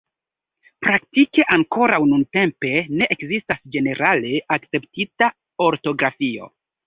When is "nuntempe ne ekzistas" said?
2.13-3.61